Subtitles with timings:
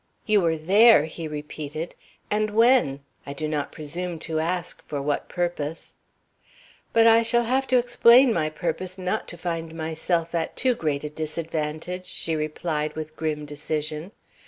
[0.25, 1.93] "You were there!" he repeated;
[2.31, 3.01] "and when?
[3.27, 5.93] I do not presume to ask for what purpose."
[6.91, 11.03] "But I shall have to explain my purpose not to find myself at too great
[11.03, 14.11] a disadvantage," she replied with grim decision.